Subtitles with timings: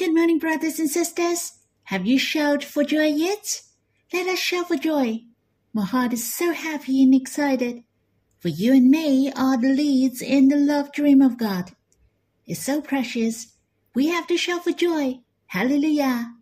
[0.00, 1.58] Good morning, brothers and sisters.
[1.82, 3.60] Have you shouted for joy yet?
[4.10, 5.24] Let us shout for joy.
[5.74, 7.84] My heart is so happy and excited.
[8.38, 11.72] For you and me are the leads in the love dream of God.
[12.46, 13.52] It's so precious.
[13.94, 15.18] We have to shout for joy.
[15.48, 16.32] Hallelujah.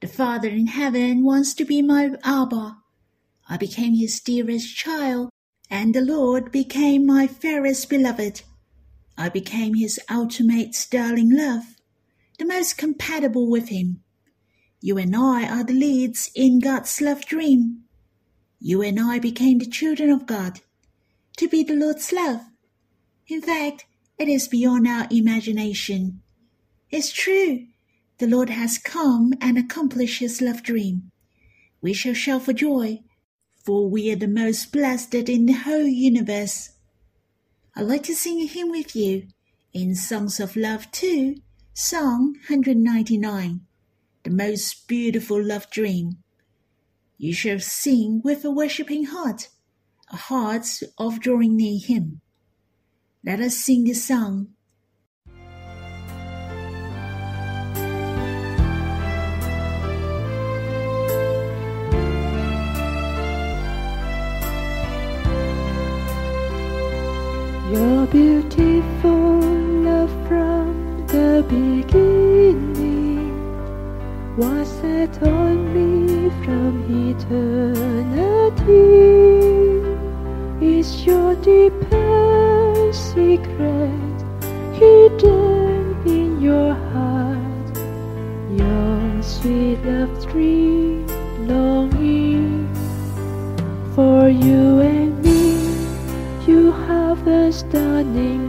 [0.00, 2.78] The Father in heaven wants to be my Abba.
[3.46, 5.28] I became his dearest child,
[5.68, 8.40] and the Lord became my fairest beloved.
[9.18, 11.71] I became his ultimate darling love,
[12.42, 14.02] the most compatible with him.
[14.80, 17.84] You and I are the leads in God's love dream.
[18.58, 20.60] You and I became the children of God,
[21.36, 22.40] to be the Lord's love.
[23.28, 23.86] In fact,
[24.18, 26.20] it is beyond our imagination.
[26.90, 27.66] It's true.
[28.18, 31.12] The Lord has come and accomplished his love dream.
[31.80, 33.02] We shall shout for joy
[33.64, 36.70] for we are the most blessed in the whole universe.
[37.76, 39.28] I'd like to sing a hymn with you
[39.72, 41.36] in Songs of Love 2,
[41.74, 43.62] Song 199,
[44.24, 46.18] the most beautiful love dream.
[47.16, 49.48] You shall sing with a worshipping heart,
[50.12, 50.66] a heart
[50.98, 52.20] of drawing near Him.
[53.24, 54.48] Let us sing the song
[67.72, 70.51] Your beautiful love from
[71.42, 73.32] beginning
[74.36, 76.72] was set on me from
[77.10, 78.72] eternity.
[80.60, 84.18] Is your deepest secret
[84.72, 87.76] hidden in your heart?
[88.50, 91.06] Your sweet love dream
[91.46, 92.68] longing
[93.94, 95.42] for you and me.
[96.46, 98.41] you have a stunning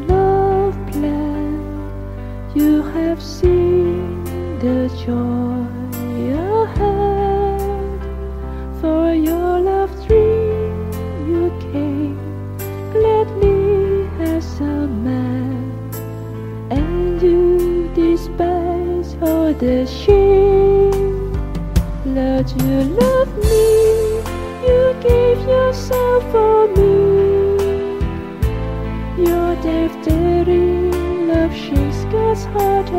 [19.23, 20.92] all the shame.
[22.06, 23.64] Lord, you love me.
[24.67, 26.94] You gave yourself for me.
[29.26, 30.92] Your deftly
[31.32, 32.89] love shakes God's heart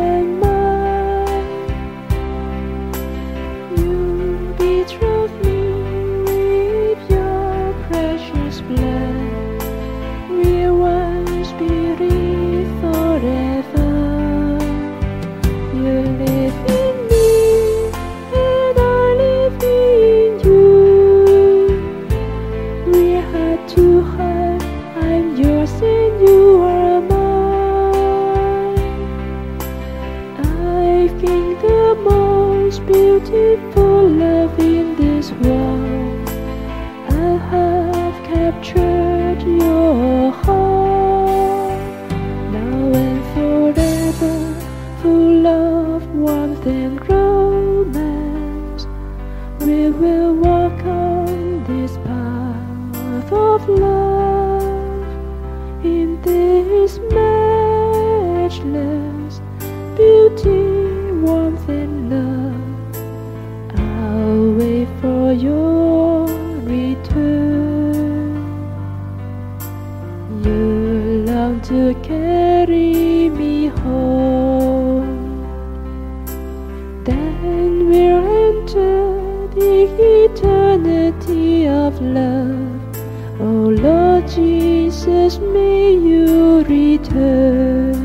[33.31, 33.94] most
[72.44, 75.12] carry me home.
[77.05, 79.00] Then we'll enter
[79.56, 79.72] the
[80.27, 82.81] eternity of love.
[83.41, 88.03] Oh Lord Jesus, may you return.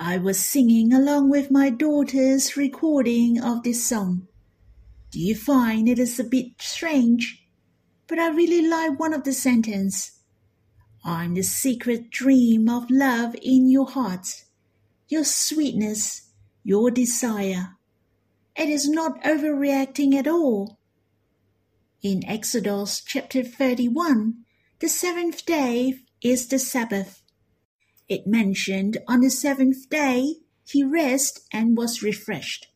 [0.00, 4.28] I was singing along with my daughter's recording of this song.
[5.12, 7.46] Do you find it is a bit strange?
[8.06, 10.12] But I really like one of the sentences.
[11.04, 14.44] I'm the secret dream of love in your heart,
[15.08, 16.30] your sweetness,
[16.64, 17.76] your desire.
[18.56, 20.78] It is not overreacting at all.
[22.02, 24.44] In Exodus chapter 31,
[24.78, 27.22] the seventh day is the Sabbath.
[28.08, 32.71] It mentioned on the seventh day he rested and was refreshed.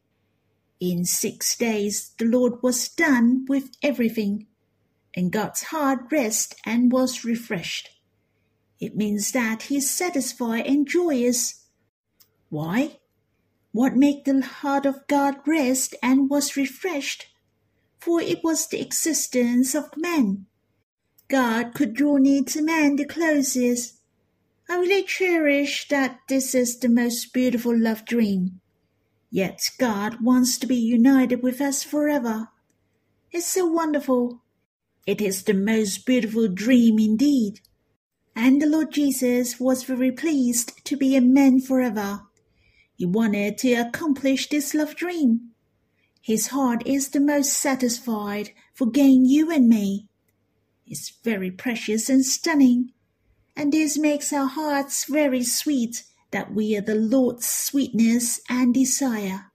[0.78, 4.46] In six days the Lord was done with everything,
[5.14, 7.90] and God's heart rested and was refreshed.
[8.78, 11.64] It means that he is satisfied and joyous.
[12.50, 12.98] Why?
[13.72, 17.26] What made the heart of God rest and was refreshed?
[17.98, 20.46] For it was the existence of man.
[21.28, 23.94] God could draw near to man the closest.
[24.68, 28.60] I really cherish that this is the most beautiful love dream.
[29.36, 32.48] Yet God wants to be united with us forever.
[33.30, 34.40] It's so wonderful.
[35.06, 37.60] It is the most beautiful dream indeed.
[38.34, 42.22] And the Lord Jesus was very pleased to be a man forever.
[42.96, 45.50] He wanted to accomplish this love dream.
[46.22, 50.08] His heart is the most satisfied for gain you and me.
[50.86, 52.92] It's very precious and stunning,
[53.54, 59.52] and this makes our hearts very sweet that we are the Lord's sweetness and desire.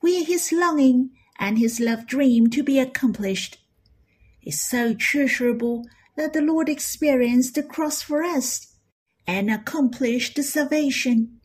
[0.00, 3.58] We are His longing and His love dream to be accomplished.
[4.42, 5.86] It's so treasurable
[6.16, 8.74] that the Lord experienced the cross for us
[9.26, 11.40] and accomplished the salvation.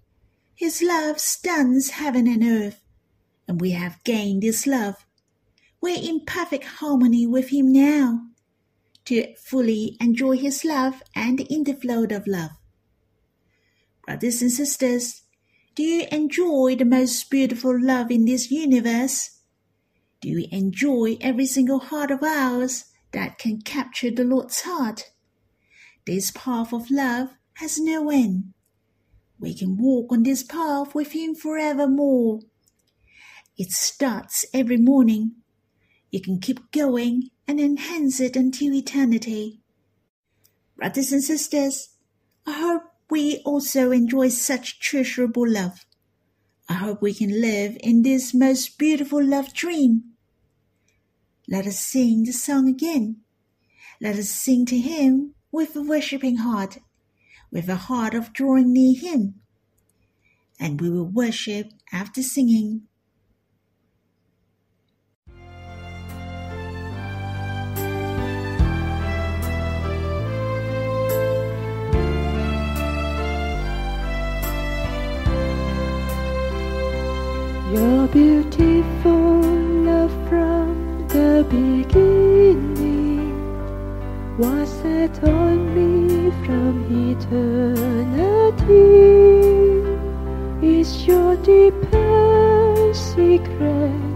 [0.56, 2.82] His love stuns heaven and earth,
[3.48, 5.06] and we have gained His love.
[5.80, 8.22] We're in perfect harmony with Him now
[9.06, 12.52] to fully enjoy His love and the flow of love.
[14.08, 15.24] Brothers and sisters,
[15.76, 19.42] do you enjoy the most beautiful love in this universe?
[20.22, 25.12] Do you enjoy every single heart of ours that can capture the Lord's heart?
[26.06, 28.54] This path of love has no end.
[29.42, 32.40] We can walk on this path with Him forevermore.
[33.58, 35.34] It starts every morning.
[36.12, 39.60] You can keep going and enhance it until eternity.
[40.78, 41.90] Brothers and sisters,
[42.46, 45.86] I hope we also enjoy such treasurable love.
[46.70, 50.04] I hope we can live in this most beautiful love dream.
[51.48, 53.22] Let us sing the song again.
[54.02, 56.80] Let us sing to Him with a worshipping heart,
[57.52, 59.36] with a heart of drawing near Him.
[60.60, 62.84] And we will worship after singing.
[77.74, 79.42] You're beautiful
[79.84, 82.78] love from the beginning
[84.38, 88.38] was set on me from eternity.
[90.66, 94.07] Is your deepest secret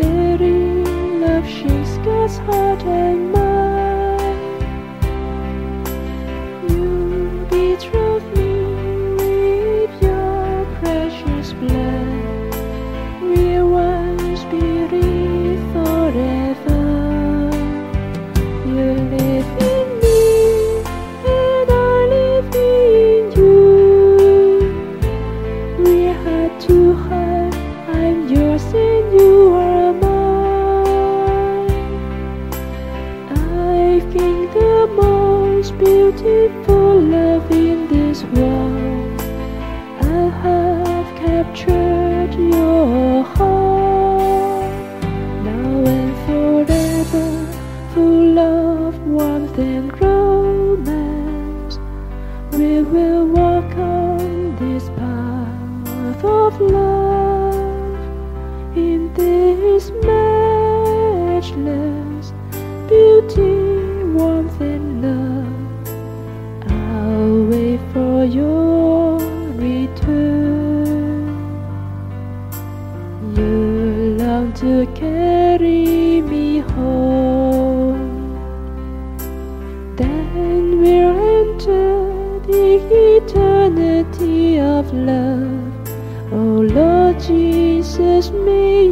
[0.00, 2.82] daring love shakes God's heart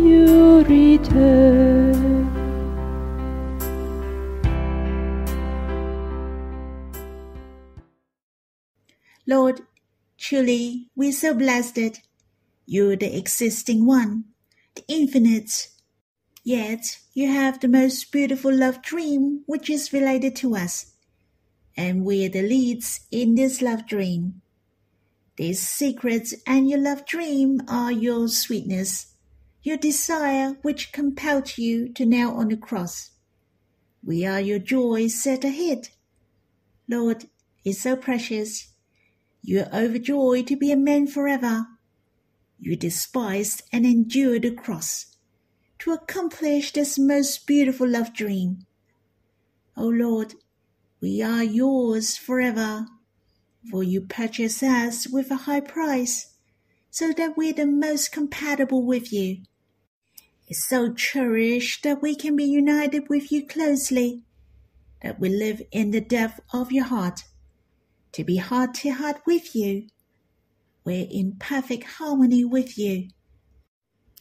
[0.07, 2.29] you return.
[9.27, 9.61] Lord,
[10.17, 12.01] truly we're so blessed.
[12.67, 14.25] You're the existing one,
[14.75, 15.69] the infinite.
[16.45, 20.87] Yet you have the most beautiful love dream which is related to us.
[21.77, 24.43] and we're the leads in this love dream.
[25.37, 29.15] These secrets and your love dream are your sweetness,
[29.63, 33.11] your desire which compelled you to nail on the cross.
[34.05, 35.89] We are your joy set ahead.
[36.89, 37.27] Lord,
[37.65, 38.69] it's so precious.
[39.43, 41.67] You are overjoyed to be a man forever.
[42.59, 45.17] You despised and endured the cross
[45.81, 48.67] to accomplish this most beautiful love dream.
[49.77, 50.35] O Lord,
[51.01, 52.87] we are yours forever,
[53.71, 56.35] for you purchased us with a high price,
[56.91, 59.43] so that we're the most compatible with you.
[60.47, 64.23] It's so cherished that we can be united with you closely,
[65.03, 67.21] that we live in the depth of your heart,
[68.13, 69.89] to be heart to heart with you.
[70.85, 73.09] We're in perfect harmony with you,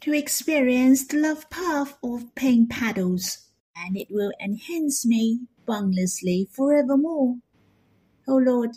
[0.01, 3.47] to experience the love path of pain paddles
[3.86, 7.36] and it will enhance me boundlessly forevermore.
[8.27, 8.71] O oh Lord,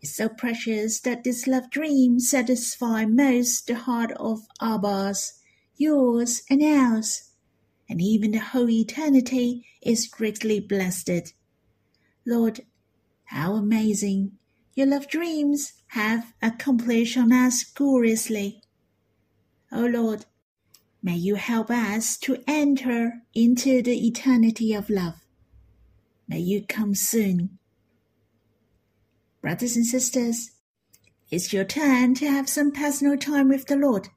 [0.00, 5.40] it's so precious that this love dream satisfies most the heart of Abba's,
[5.76, 7.30] yours and ours,
[7.88, 11.34] and even the whole eternity is greatly blessed.
[12.26, 12.60] Lord,
[13.24, 14.32] how amazing
[14.74, 18.62] your love dreams have accomplished on us gloriously.
[19.72, 20.24] O oh Lord,
[21.02, 25.14] May you help us to enter into the eternity of love.
[26.28, 27.58] May you come soon.
[29.42, 30.50] Brothers and sisters,
[31.30, 34.08] it's your turn to have some personal time with the Lord.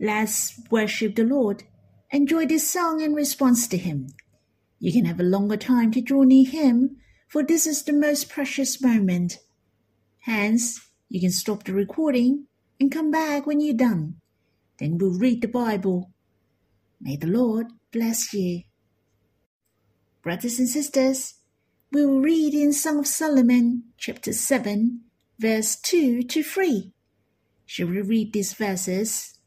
[0.00, 1.64] Let's worship the Lord.
[2.10, 4.08] Enjoy this song in response to Him.
[4.78, 6.96] You can have a longer time to draw near Him,
[7.28, 9.40] for this is the most precious moment.
[10.20, 12.46] Hence, you can stop the recording
[12.80, 14.16] and come back when you're done.
[14.78, 16.10] Then we'll read the Bible.
[17.00, 18.62] May the Lord bless you.
[20.22, 21.34] Brothers and sisters,
[21.94, 25.02] we will read in Song of Solomon, chapter 7,
[25.38, 26.92] verse 2 to 3.
[27.66, 29.38] Shall we read these verses?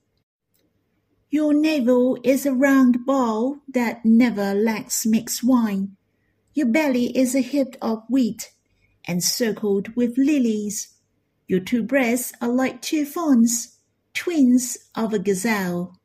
[1.30, 5.98] Your navel is a round ball that never lacks mixed wine.
[6.54, 8.54] Your belly is a heap of wheat,
[9.10, 10.96] encircled with lilies.
[11.50, 13.78] Your two breasts are like two fawns
[14.14, 15.97] twins of a gazelle.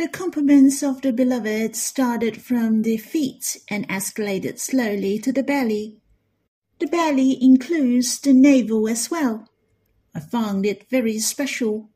[0.00, 6.00] The compliments of the beloved started from the feet and escalated slowly to the belly.
[6.78, 9.46] The belly includes the navel as well.
[10.14, 11.90] I found it very special.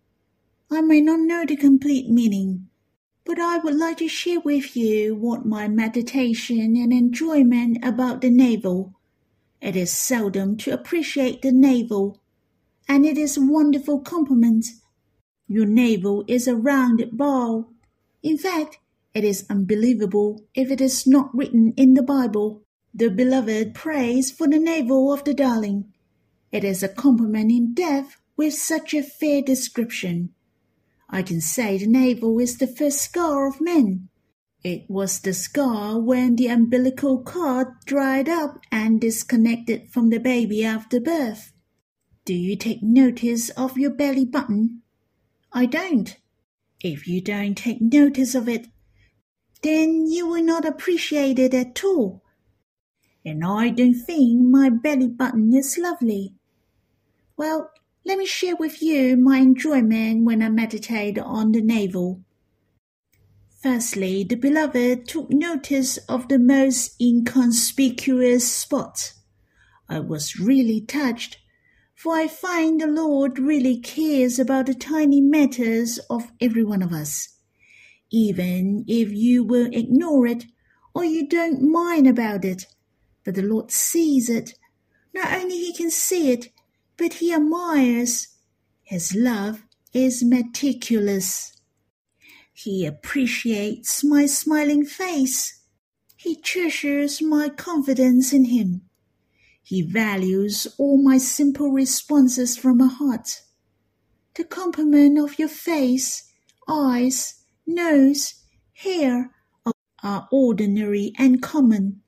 [0.71, 2.69] I may not know the complete meaning,
[3.25, 8.29] but I would like to share with you what my meditation and enjoyment about the
[8.29, 8.93] navel.
[9.63, 12.21] It is seldom to appreciate the navel
[12.87, 14.67] and it is a wonderful compliment.
[15.49, 17.71] Your navel is a rounded ball.
[18.25, 18.79] In fact,
[19.13, 22.63] it is unbelievable if it is not written in the Bible.
[22.95, 25.93] The beloved prays for the navel of the darling.
[26.51, 30.31] It is a compliment in death with such a fair description.
[31.11, 34.09] I can say the navel is the first scar of men.
[34.63, 40.65] It was the scar when the umbilical cord dried up and disconnected from the baby
[40.65, 41.53] after birth.
[42.25, 44.81] Do you take notice of your belly button?
[45.53, 46.17] I don't.
[46.85, 48.67] If you don't take notice of it,
[49.63, 52.23] then you will not appreciate it at all.
[53.25, 56.35] And I don't think my belly button is lovely.
[57.39, 57.71] Well,
[58.05, 62.21] let me share with you my enjoyment when I meditate on the navel.
[63.63, 69.15] Firstly, the beloved took notice of the most inconspicuous spot.
[69.89, 71.39] I was really touched
[72.05, 76.93] for I find the Lord really cares about the tiny matters of every one of
[76.93, 77.31] us.
[78.11, 80.45] Even if you will ignore it
[80.95, 82.67] or you don't mind about it,
[83.25, 84.53] but the Lord sees it.
[85.15, 86.51] Not only he can see it,
[86.99, 88.29] but he admires.
[88.83, 89.63] His love
[89.95, 91.59] is meticulous.
[92.53, 95.59] He appreciates my smiling face.
[96.17, 98.83] He treasures my confidence in him.
[99.67, 103.41] He values all my simple responses from a heart.
[104.35, 106.31] The compliment of your face,
[106.69, 108.35] eyes, nose,
[108.75, 109.31] hair
[110.03, 112.03] are ordinary and common,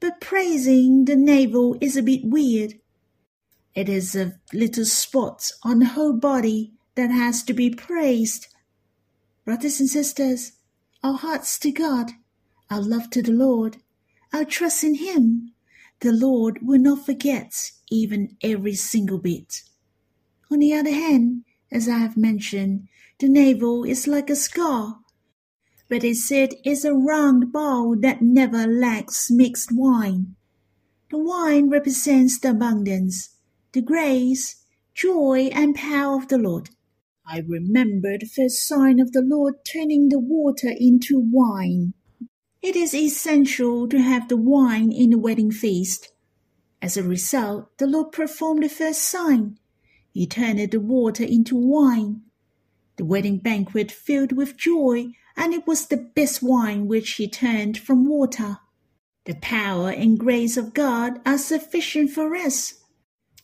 [0.00, 2.74] but praising the navel is a bit weird.
[3.76, 8.48] It is a little spot on the whole body that has to be praised.
[9.44, 10.54] Brothers and sisters,
[11.04, 12.10] our hearts to God,
[12.68, 13.76] our love to the Lord,
[14.32, 15.52] our trust in Him,
[16.00, 19.62] the Lord will not forget even every single bit.
[20.50, 22.88] On the other hand, as I have mentioned,
[23.18, 25.00] the navel is like a scar,
[25.88, 30.36] but it said is a round bowl that never lacks mixed wine.
[31.10, 33.30] The wine represents the abundance,
[33.72, 34.62] the grace,
[34.94, 36.70] joy, and power of the Lord.
[37.26, 41.94] I remember the first sign of the Lord turning the water into wine.
[42.60, 46.10] It is essential to have the wine in the wedding feast.
[46.82, 49.58] As a result, the Lord performed the first sign.
[50.12, 52.22] He turned the water into wine.
[52.96, 57.78] The wedding banquet filled with joy, and it was the best wine which he turned
[57.78, 58.58] from water.
[59.24, 62.74] The power and grace of God are sufficient for us.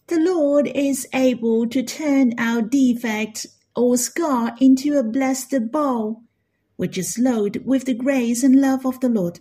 [0.09, 6.24] The Lord is able to turn our defect or scar into a blessed bowl,
[6.77, 9.41] which is loaded with the grace and love of the Lord.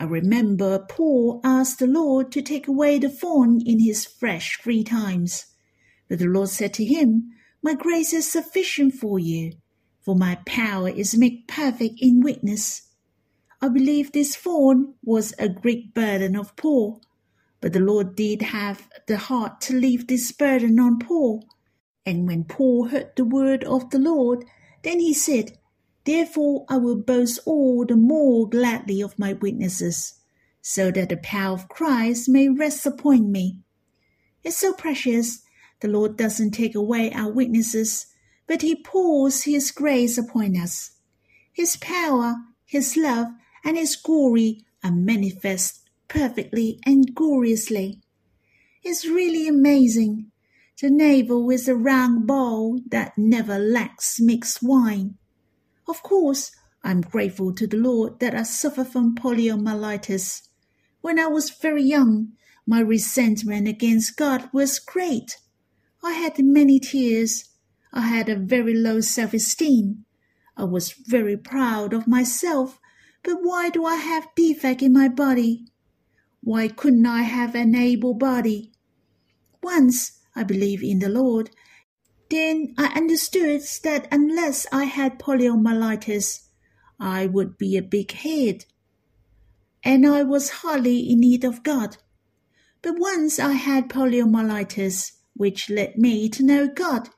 [0.00, 4.84] I remember Paul asked the Lord to take away the thorn in his flesh three
[4.84, 5.46] times.
[6.08, 7.32] But the Lord said to him,
[7.62, 9.52] My grace is sufficient for you,
[10.00, 12.88] for my power is made perfect in weakness.
[13.60, 17.02] I believe this thorn was a great burden of Paul,
[17.60, 21.44] but the Lord did have the heart to leave this burden on Paul
[22.08, 24.46] and when Paul heard the word of the Lord,
[24.82, 25.57] then he said,
[26.08, 30.14] Therefore I will boast all the more gladly of my witnesses,
[30.62, 33.60] so that the power of Christ may rest upon me.
[34.42, 35.42] It's so precious.
[35.80, 38.06] The Lord doesn't take away our witnesses,
[38.46, 40.92] but He pours His grace upon us.
[41.52, 43.26] His power, His love,
[43.62, 48.00] and His glory are manifest perfectly and gloriously.
[48.82, 50.32] It's really amazing.
[50.80, 55.17] The navel is a round bowl that never lacks mixed wine.
[55.88, 56.50] Of course,
[56.84, 60.42] I am grateful to the Lord that I suffer from poliomyelitis.
[61.00, 62.32] When I was very young,
[62.66, 65.38] my resentment against God was great.
[66.04, 67.46] I had many tears.
[67.90, 70.04] I had a very low self esteem.
[70.58, 72.78] I was very proud of myself,
[73.22, 75.64] but why do I have defect in my body?
[76.42, 78.72] Why couldn't I have an able body?
[79.62, 81.50] Once I believe in the Lord,
[82.30, 86.40] then I understood that unless I had poliomyelitis,
[87.00, 88.64] I would be a big head,
[89.82, 91.96] and I was hardly in need of God.
[92.82, 97.08] But once I had poliomyelitis, which led me to know God.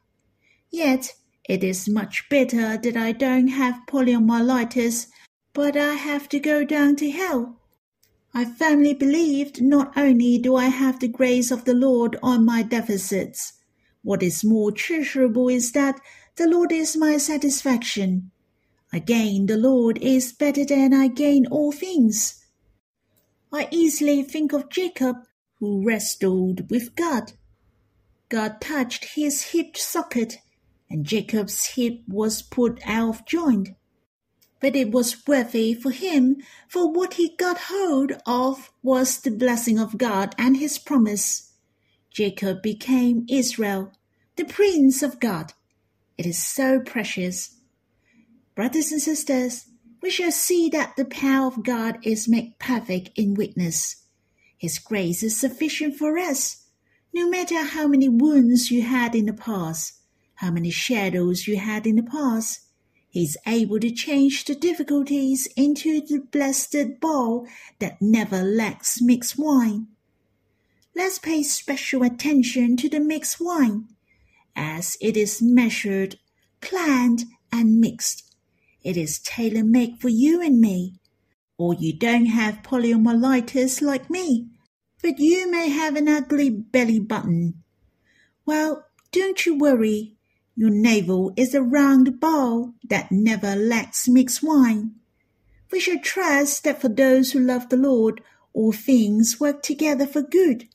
[0.71, 1.15] Yet
[1.49, 5.07] it is much better that I don't have poliomyelitis,
[5.53, 7.57] but I have to go down to hell.
[8.33, 12.63] I firmly believed not only do I have the grace of the Lord on my
[12.63, 13.55] deficits,
[14.03, 16.01] what is more treasurable is that
[16.37, 18.31] the Lord is my satisfaction.
[18.93, 22.45] Again, the Lord is better than I gain all things.
[23.53, 25.17] I easily think of Jacob,
[25.59, 27.33] who wrestled with God.
[28.29, 30.39] God touched his hip socket,
[30.89, 33.71] and Jacob's hip was put out of joint
[34.61, 36.37] but it was worthy for him,
[36.69, 41.50] for what he got hold of was the blessing of God and his promise.
[42.11, 43.93] Jacob became Israel,
[44.37, 45.53] the prince of God.
[46.19, 47.57] It is so precious.
[48.55, 49.67] Brothers and sisters,
[50.03, 54.05] we shall see that the power of God is made perfect in witness.
[54.59, 56.67] His grace is sufficient for us,
[57.15, 59.95] no matter how many wounds you had in the past,
[60.37, 62.61] how many shadows you had in the past
[63.11, 67.47] He is able to change the difficulties into the blessed bowl
[67.81, 69.89] that never lacks mixed wine.
[70.95, 73.89] Let's pay special attention to the mixed wine,
[74.57, 76.19] as it is measured,
[76.61, 78.35] planned, and mixed.
[78.83, 80.97] It is tailor made for you and me.
[81.57, 84.49] Or you don't have poliomyelitis like me,
[85.03, 87.63] but you may have an ugly belly button.
[88.45, 90.17] Well, don't you worry.
[90.57, 94.97] Your navel is a round bowl that never lacks mixed wine.
[95.71, 98.23] We shall trust that for those who love the Lord,
[98.53, 100.69] all things work together for good.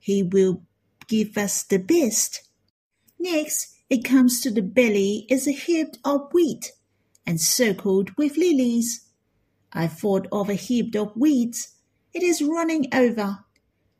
[0.00, 0.62] He will
[1.06, 2.42] give us the best.
[3.18, 6.72] Next, it comes to the belly is a heap of wheat,
[7.26, 9.06] encircled with lilies.
[9.72, 11.68] I thought of a heap of wheat.
[12.12, 13.44] It is running over.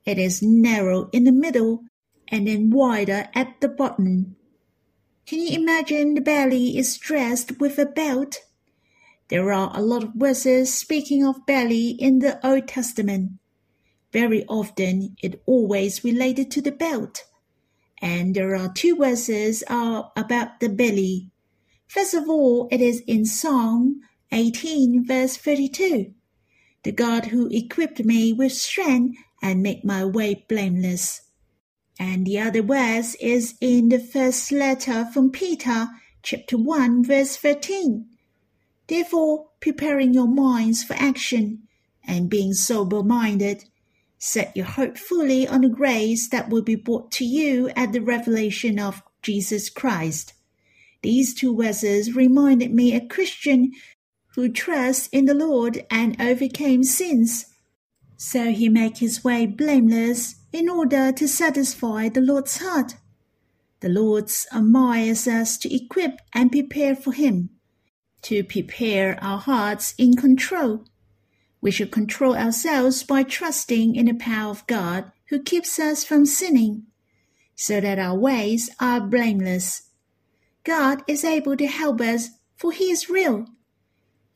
[0.05, 1.85] It is narrow in the middle
[2.29, 4.37] and then wider at the bottom.
[5.27, 8.39] Can you imagine the belly is dressed with a belt?
[9.29, 13.33] There are a lot of verses speaking of belly in the Old Testament.
[14.13, 17.25] Very often it always related to the belt.
[18.03, 21.31] And there are two verses are about the belly.
[21.87, 24.01] First of all, it is in Psalm
[24.33, 26.15] 18 verse 32.
[26.83, 31.23] The God who equipped me with strength and made my way blameless.
[31.99, 35.89] And the other verse is in the first letter from Peter,
[36.23, 38.07] chapter 1, verse 13.
[38.87, 41.69] Therefore, preparing your minds for action
[42.07, 43.65] and being sober minded,
[44.23, 48.03] Set your hope fully on the grace that will be brought to you at the
[48.03, 50.35] revelation of Jesus Christ.
[51.03, 53.73] These two verses reminded me a Christian
[54.35, 57.47] who trusts in the Lord and overcame sins.
[58.19, 62.97] So he make his way blameless in order to satisfy the Lord's heart.
[63.81, 67.49] The Lord admires us to equip and prepare for him,
[68.21, 70.85] to prepare our hearts in control
[71.61, 76.27] we should control ourselves by trusting in the power of God who keeps us from
[76.27, 76.87] sinning,
[77.55, 79.91] so that our ways are blameless.
[80.65, 83.47] God is able to help us, for He is real.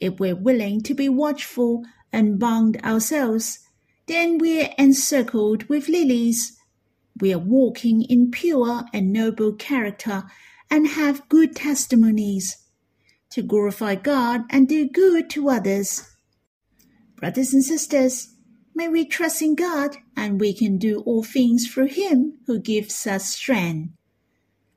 [0.00, 3.60] If we're willing to be watchful and bound ourselves,
[4.06, 6.58] then we're encircled with lilies.
[7.20, 10.24] We are walking in pure and noble character
[10.70, 12.58] and have good testimonies
[13.30, 16.13] to glorify God and do good to others.
[17.24, 18.34] Brothers and sisters,
[18.74, 23.06] may we trust in God and we can do all things through Him who gives
[23.06, 23.94] us strength.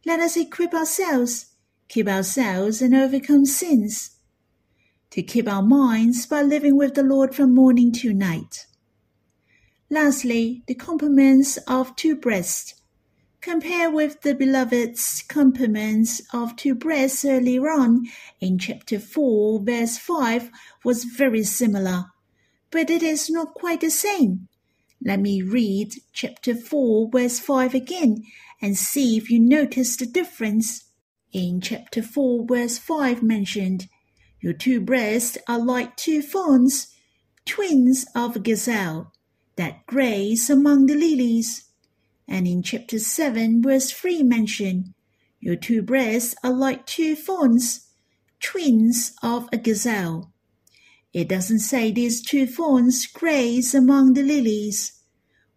[0.05, 1.47] Let us equip ourselves,
[1.89, 4.11] keep ourselves, and overcome sins.
[5.09, 8.65] To keep our minds by living with the Lord from morning to night.
[9.89, 12.75] Lastly, the compliments of two breasts.
[13.41, 18.05] Compare with the beloved's compliments of two breasts earlier on
[18.39, 20.49] in chapter 4, verse 5
[20.85, 22.05] was very similar
[22.71, 24.47] but it is not quite the same.
[25.03, 28.23] Let me read chapter 4, verse 5 again
[28.61, 30.85] and see if you notice the difference.
[31.31, 33.87] In chapter 4, verse 5 mentioned,
[34.39, 36.87] Your two breasts are like two fawns,
[37.45, 39.13] twins of a gazelle,
[39.55, 41.65] that graze among the lilies.
[42.27, 44.93] And in chapter 7, verse 3 mentioned,
[45.39, 47.87] Your two breasts are like two fawns,
[48.39, 50.33] twins of a gazelle
[51.13, 55.01] it doesn't say these two fawns graze among the lilies.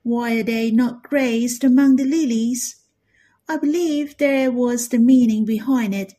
[0.02, 2.76] Why are they not grazed among the lilies?
[3.48, 6.14] I believe there was the meaning behind it.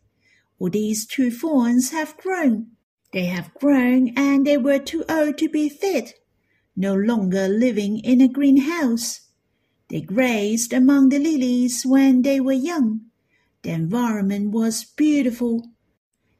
[0.59, 2.71] Or these two fawns have grown.
[3.13, 6.13] They have grown and they were too old to be fed,
[6.75, 9.21] no longer living in a greenhouse.
[9.89, 13.01] They grazed among the lilies when they were young.
[13.63, 15.70] The environment was beautiful.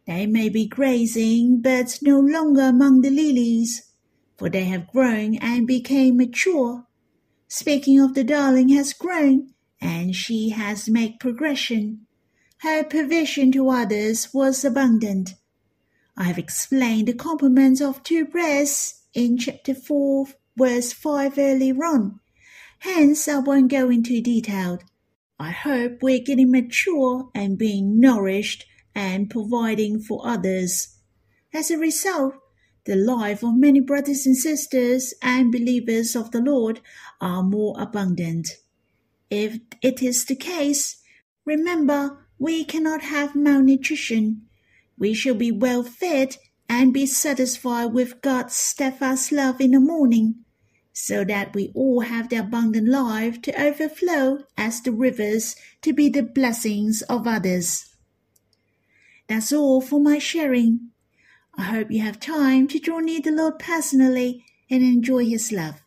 [0.08, 3.92] They may be grazing, but no longer among the lilies,
[4.38, 6.88] for they have grown and became mature.
[7.48, 12.08] Speaking of the darling has grown, and she has made progression.
[12.60, 15.36] Her provision to others was abundant.
[16.16, 22.20] I have explained the compliments of two breasts in chapter 4, verse 5 earlier on.
[22.80, 24.80] Hence, I won't go into detail.
[25.40, 30.98] I hope we're getting mature and being nourished and providing for others.
[31.54, 32.36] As a result,
[32.86, 36.82] the life of many brothers and sisters and believers of the Lord
[37.20, 38.50] are more abundant.
[39.30, 41.02] If it is the case,
[41.46, 44.48] remember we cannot have malnutrition.
[44.98, 50.44] We shall be well fed and be satisfied with God's steadfast love in the morning,
[50.92, 56.10] so that we all have the abundant life to overflow as the rivers to be
[56.10, 57.91] the blessings of others.
[59.32, 60.90] That's all for my sharing.
[61.58, 65.82] I hope you have time to draw near the Lord personally and enjoy His love.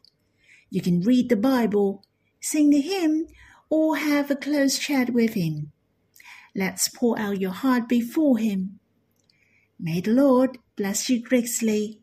[0.71, 2.03] You can read the Bible,
[2.41, 3.27] sing the hymn,
[3.69, 5.73] or have a close chat with Him.
[6.57, 8.81] Let's pour out your heart before Him.
[9.79, 12.01] May the Lord bless you greatly.